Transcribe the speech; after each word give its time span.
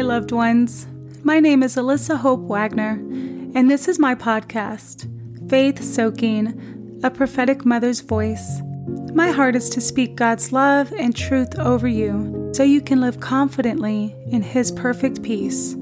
Hi, 0.00 0.04
loved 0.04 0.32
ones. 0.32 0.86
My 1.24 1.40
name 1.40 1.62
is 1.62 1.76
Alyssa 1.76 2.16
Hope 2.16 2.40
Wagner, 2.40 2.92
and 3.54 3.70
this 3.70 3.86
is 3.86 3.98
my 3.98 4.14
podcast, 4.14 5.06
Faith 5.50 5.84
Soaking, 5.84 6.98
a 7.04 7.10
prophetic 7.10 7.66
mother's 7.66 8.00
voice. 8.00 8.62
My 9.12 9.30
heart 9.30 9.56
is 9.56 9.68
to 9.68 9.80
speak 9.82 10.16
God's 10.16 10.54
love 10.54 10.90
and 10.94 11.14
truth 11.14 11.58
over 11.58 11.86
you 11.86 12.50
so 12.54 12.62
you 12.62 12.80
can 12.80 13.02
live 13.02 13.20
confidently 13.20 14.16
in 14.28 14.40
His 14.40 14.72
perfect 14.72 15.22
peace. 15.22 15.76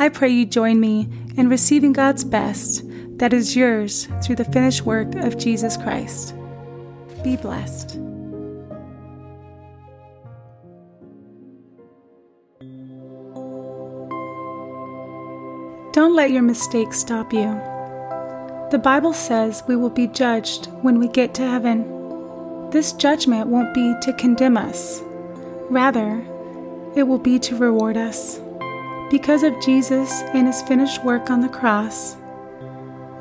I 0.00 0.08
pray 0.08 0.30
you 0.30 0.46
join 0.46 0.80
me 0.80 1.06
in 1.36 1.50
receiving 1.50 1.92
God's 1.92 2.24
best 2.24 2.84
that 3.18 3.34
is 3.34 3.54
yours 3.54 4.08
through 4.24 4.36
the 4.36 4.46
finished 4.46 4.86
work 4.86 5.14
of 5.16 5.36
Jesus 5.36 5.76
Christ. 5.76 6.34
Be 7.22 7.36
blessed. 7.36 8.07
Don't 15.98 16.14
let 16.14 16.30
your 16.30 16.44
mistakes 16.44 17.00
stop 17.00 17.32
you. 17.32 17.60
The 18.70 18.80
Bible 18.80 19.12
says 19.12 19.64
we 19.66 19.74
will 19.74 19.90
be 19.90 20.06
judged 20.06 20.66
when 20.82 21.00
we 21.00 21.08
get 21.08 21.34
to 21.34 21.42
heaven. 21.42 22.70
This 22.70 22.92
judgment 22.92 23.48
won't 23.48 23.74
be 23.74 23.96
to 24.02 24.12
condemn 24.12 24.56
us, 24.56 25.02
rather, 25.68 26.24
it 26.94 27.02
will 27.02 27.18
be 27.18 27.40
to 27.40 27.56
reward 27.56 27.96
us. 27.96 28.40
Because 29.10 29.42
of 29.42 29.60
Jesus 29.60 30.22
and 30.34 30.46
his 30.46 30.62
finished 30.62 31.04
work 31.04 31.30
on 31.30 31.40
the 31.40 31.48
cross, 31.48 32.16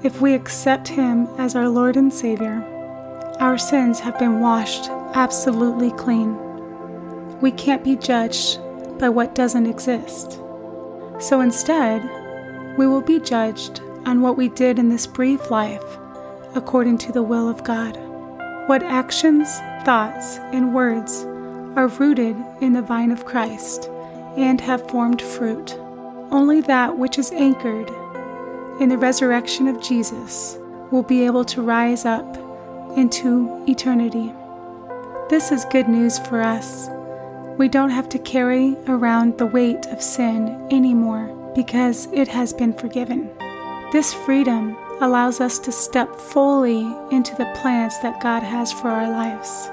if 0.04 0.22
we 0.22 0.36
accept 0.36 0.88
him 0.88 1.28
as 1.40 1.56
our 1.56 1.70
Lord 1.70 1.98
and 1.98 2.14
Savior, 2.14 2.64
our 3.40 3.58
sins 3.58 4.00
have 4.02 4.20
been 4.20 4.40
washed 4.40 4.92
absolutely 5.16 5.90
clean. 5.94 6.38
We 7.42 7.50
can't 7.50 7.84
be 7.84 7.96
judged 7.96 8.60
by 9.00 9.10
what 9.10 9.34
doesn't 9.34 9.66
exist. 9.66 10.34
So 11.20 11.42
instead, 11.42 12.08
we 12.78 12.86
will 12.86 13.02
be 13.02 13.20
judged 13.20 13.82
on 14.06 14.22
what 14.22 14.38
we 14.38 14.50
did 14.50 14.78
in 14.78 14.88
this 14.88 15.08
brief 15.08 15.50
life 15.50 15.98
according 16.54 16.98
to 17.00 17.12
the 17.12 17.24
will 17.24 17.50
of 17.50 17.64
God. 17.64 17.98
What 18.68 18.84
actions, 18.84 19.50
thoughts, 19.84 20.38
and 20.54 20.74
words 20.74 21.24
are 21.76 21.88
rooted 21.88 22.36
in 22.62 22.74
the 22.74 22.82
vine 22.82 23.12
of 23.12 23.26
Christ 23.26 23.90
and 24.38 24.62
have 24.62 24.90
formed 24.90 25.22
fruit. 25.22 25.76
Only 26.32 26.62
that 26.62 26.98
which 26.98 27.18
is 27.18 27.32
anchored 27.32 27.90
in 28.80 28.90
the 28.90 28.98
resurrection 28.98 29.68
of 29.68 29.82
Jesus 29.82 30.58
will 30.92 31.04
be 31.04 31.26
able 31.26 31.46
to 31.46 31.62
rise 31.62 32.06
up 32.06 32.38
into 32.96 33.64
eternity. 33.68 34.32
This 35.30 35.52
is 35.52 35.66
good 35.66 35.90
news 35.90 36.20
for 36.20 36.42
us. 36.42 36.90
We 37.58 37.68
don't 37.68 37.90
have 37.90 38.08
to 38.10 38.20
carry 38.20 38.76
around 38.88 39.38
the 39.38 39.48
weight 39.48 39.86
of 39.88 40.02
sin 40.02 40.68
anymore 40.72 41.37
because 41.58 42.08
it 42.14 42.28
has 42.28 42.54
been 42.54 42.72
forgiven. 42.72 43.32
This 43.92 44.14
freedom 44.14 44.78
allows 45.02 45.42
us 45.42 45.58
to 45.58 45.72
step 45.72 46.16
fully 46.16 46.82
into 47.10 47.34
the 47.36 47.52
plans 47.56 48.00
that 48.04 48.22
God 48.22 48.44
has 48.44 48.72
for 48.72 48.90
our 48.90 49.10
lives. 49.10 49.68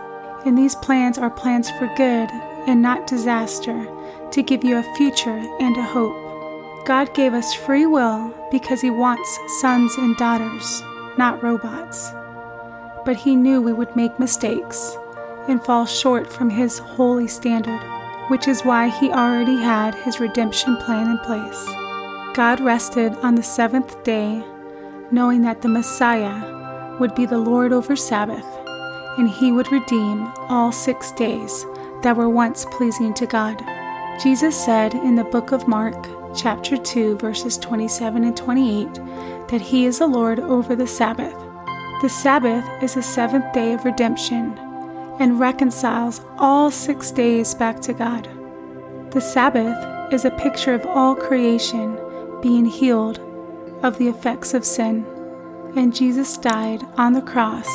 And 0.47 0.57
these 0.57 0.75
plans 0.77 1.19
are 1.19 1.29
plans 1.29 1.71
for 1.73 1.87
good 1.95 2.31
and 2.67 2.81
not 2.81 3.07
disaster, 3.07 3.87
to 4.31 4.43
give 4.43 4.65
you 4.65 4.79
a 4.79 4.95
future 4.97 5.37
and 5.61 5.77
a 5.77 5.83
hope. 5.83 6.87
God 6.87 7.13
gave 7.13 7.35
us 7.35 7.53
free 7.53 7.85
will 7.85 8.33
because 8.51 8.81
He 8.81 8.89
wants 8.89 9.39
sons 9.61 9.95
and 9.99 10.17
daughters, 10.17 10.83
not 11.19 11.43
robots. 11.43 12.11
But 13.05 13.17
He 13.17 13.37
knew 13.37 13.61
we 13.61 13.75
would 13.75 13.95
make 13.95 14.19
mistakes 14.19 14.97
and 15.49 15.63
fall 15.63 15.85
short 15.85 16.33
from 16.33 16.49
His 16.49 16.79
holy 16.79 17.29
standard 17.29 17.94
which 18.29 18.49
is 18.49 18.63
why 18.63 18.89
he 18.89 19.11
already 19.11 19.57
had 19.57 19.95
his 19.95 20.21
redemption 20.21 20.77
plan 20.79 21.11
in 21.11 21.19
place. 21.19 21.65
God 22.35 22.61
rested 22.61 23.13
on 23.17 23.35
the 23.35 23.43
seventh 23.43 24.03
day, 24.03 24.43
knowing 25.11 25.43
that 25.43 25.63
the 25.63 25.69
Messiah 25.69 26.99
would 26.99 27.15
be 27.15 27.27
the 27.27 27.39
Lord 27.39 27.73
over 27.73 27.97
Sabbath, 27.97 28.47
and 29.19 29.29
he 29.29 29.53
would 29.53 29.71
redeem 29.71 30.33
all 30.49 30.73
six 30.73 31.13
days 31.13 31.65
that 32.03 32.17
were 32.17 32.29
once 32.29 32.65
pleasing 32.71 33.15
to 33.15 33.27
God. 33.27 33.63
Jesus 34.23 34.57
said 34.57 34.95
in 34.95 35.17
the 35.17 35.25
book 35.25 35.53
of 35.53 35.69
Mark, 35.69 36.09
chapter 36.37 36.77
2, 36.77 37.17
verses 37.19 37.59
27 37.59 38.25
and 38.25 38.37
28, 38.37 38.95
that 39.49 39.61
he 39.61 39.87
is 39.87 39.99
the 39.99 40.07
Lord 40.07 40.41
over 40.41 40.75
the 40.75 40.87
Sabbath. 40.87 41.35
The 42.03 42.09
Sabbath 42.09 42.65
is 42.83 42.95
the 42.95 43.03
seventh 43.03 43.53
day 43.53 43.75
of 43.75 43.85
redemption 43.85 44.59
and 45.19 45.39
reconciles 45.39 46.21
all 46.39 46.71
six 46.71 47.11
days 47.11 47.55
back 47.55 47.81
to 47.81 47.93
God. 47.93 48.29
The 49.13 49.21
Sabbath 49.21 50.13
is 50.13 50.25
a 50.25 50.31
picture 50.31 50.75
of 50.75 50.87
all 50.87 51.15
creation 51.15 51.99
being 52.43 52.67
healed 52.67 53.21
of 53.83 53.99
the 53.99 54.09
effects 54.09 54.55
of 54.55 54.65
sin, 54.65 55.05
and 55.77 55.95
Jesus 55.95 56.37
died 56.37 56.83
on 56.97 57.13
the 57.13 57.23
cross 57.23 57.69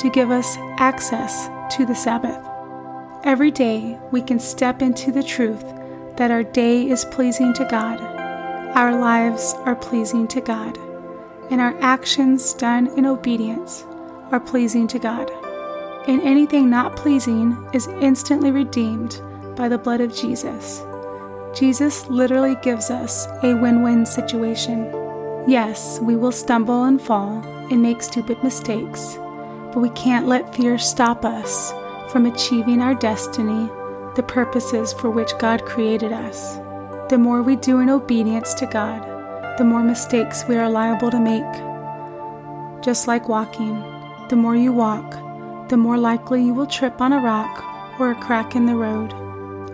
to 0.00 0.10
give 0.10 0.30
us 0.30 0.56
access 0.78 1.48
to 1.76 1.86
the 1.86 1.94
Sabbath. 1.94 2.44
Every 3.24 3.50
day 3.50 3.98
we 4.10 4.22
can 4.22 4.40
step 4.40 4.82
into 4.82 5.12
the 5.12 5.22
truth 5.22 5.64
that 6.16 6.30
our 6.30 6.42
day 6.42 6.88
is 6.88 7.04
pleasing 7.06 7.52
to 7.54 7.64
God, 7.66 8.00
our 8.76 8.98
lives 8.98 9.54
are 9.64 9.76
pleasing 9.76 10.26
to 10.28 10.40
God, 10.40 10.76
and 11.50 11.60
our 11.60 11.76
actions 11.80 12.52
done 12.54 12.86
in 12.98 13.06
obedience 13.06 13.84
are 14.32 14.40
pleasing 14.40 14.86
to 14.88 14.98
God 14.98 15.30
and 16.06 16.20
anything 16.22 16.70
not 16.70 16.96
pleasing 16.96 17.56
is 17.72 17.88
instantly 18.00 18.50
redeemed 18.50 19.20
by 19.56 19.68
the 19.68 19.78
blood 19.78 20.00
of 20.00 20.14
Jesus. 20.14 20.82
Jesus 21.54 22.08
literally 22.08 22.56
gives 22.62 22.90
us 22.90 23.26
a 23.42 23.54
win 23.54 23.82
win 23.82 24.06
situation. 24.06 24.84
Yes, 25.46 25.98
we 26.00 26.16
will 26.16 26.32
stumble 26.32 26.84
and 26.84 27.00
fall 27.00 27.42
and 27.70 27.82
make 27.82 28.02
stupid 28.02 28.42
mistakes, 28.42 29.16
but 29.72 29.80
we 29.80 29.90
can't 29.90 30.26
let 30.26 30.54
fear 30.54 30.78
stop 30.78 31.24
us 31.24 31.72
from 32.10 32.26
achieving 32.26 32.80
our 32.80 32.94
destiny, 32.94 33.68
the 34.16 34.24
purposes 34.26 34.92
for 34.92 35.10
which 35.10 35.36
God 35.38 35.64
created 35.64 36.12
us. 36.12 36.56
The 37.08 37.18
more 37.18 37.42
we 37.42 37.56
do 37.56 37.80
in 37.80 37.90
obedience 37.90 38.54
to 38.54 38.66
God, 38.66 39.06
the 39.58 39.64
more 39.64 39.82
mistakes 39.82 40.44
we 40.48 40.56
are 40.56 40.70
liable 40.70 41.10
to 41.10 41.20
make. 41.20 42.82
Just 42.82 43.06
like 43.06 43.28
walking, 43.28 43.74
the 44.28 44.36
more 44.36 44.56
you 44.56 44.72
walk, 44.72 45.14
the 45.70 45.76
more 45.76 45.96
likely 45.96 46.44
you 46.44 46.52
will 46.52 46.66
trip 46.66 47.00
on 47.00 47.12
a 47.12 47.20
rock 47.20 47.64
or 48.00 48.10
a 48.10 48.20
crack 48.20 48.56
in 48.56 48.66
the 48.66 48.74
road. 48.74 49.14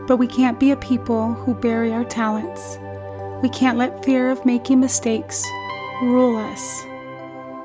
But 0.07 0.19
we 0.19 0.27
can't 0.27 0.61
be 0.61 0.71
a 0.71 0.77
people 0.77 1.33
who 1.33 1.55
bury 1.55 1.91
our 1.91 2.05
talents. 2.05 2.79
We 3.43 3.49
can't 3.49 3.79
let 3.79 4.05
fear 4.05 4.31
of 4.31 4.45
making 4.45 4.79
mistakes 4.79 5.43
rule 6.03 6.37
us. 6.37 6.85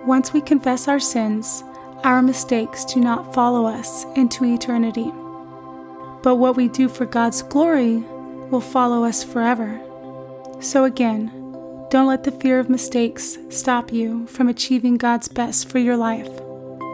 Once 0.06 0.32
we 0.32 0.40
confess 0.40 0.88
our 0.88 1.00
sins, 1.00 1.64
our 2.06 2.22
mistakes 2.22 2.86
do 2.86 3.02
not 3.02 3.34
follow 3.34 3.66
us 3.66 4.06
into 4.16 4.46
eternity. 4.46 5.12
But 6.24 6.38
what 6.38 6.56
we 6.56 6.70
do 6.70 6.88
for 6.88 7.06
God's 7.06 7.44
glory 7.44 7.98
will 8.50 8.62
follow 8.62 9.04
us 9.04 9.26
forever. 9.26 9.80
So 10.62 10.86
again, 10.86 11.28
don't 11.90 12.08
let 12.08 12.24
the 12.24 12.32
fear 12.32 12.60
of 12.60 12.70
mistakes 12.70 13.38
stop 13.50 13.92
you 13.92 14.26
from 14.28 14.48
achieving 14.48 14.96
God's 14.96 15.28
best 15.28 15.68
for 15.68 15.80
your 15.80 15.98
life. 15.98 16.30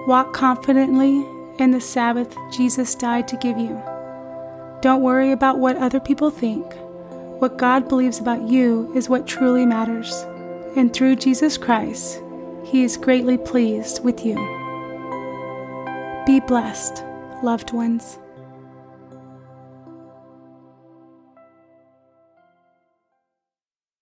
Walk 0.07 0.31
confidently 0.31 1.25
in 1.59 1.71
the 1.71 1.81
Sabbath 1.81 2.33
Jesus 2.49 2.95
died 2.95 3.27
to 3.27 3.35
give 3.35 3.57
you. 3.57 3.77
Don't 4.79 5.01
worry 5.01 5.33
about 5.33 5.59
what 5.59 5.75
other 5.75 5.99
people 5.99 6.29
think. 6.29 6.65
What 7.41 7.57
God 7.57 7.89
believes 7.89 8.17
about 8.17 8.47
you 8.47 8.89
is 8.95 9.09
what 9.09 9.27
truly 9.27 9.65
matters. 9.65 10.25
And 10.77 10.93
through 10.93 11.17
Jesus 11.17 11.57
Christ, 11.57 12.21
He 12.63 12.83
is 12.83 12.95
greatly 12.95 13.37
pleased 13.37 14.01
with 14.01 14.25
you. 14.25 14.35
Be 16.25 16.39
blessed, 16.39 17.03
loved 17.43 17.73
ones. 17.73 18.17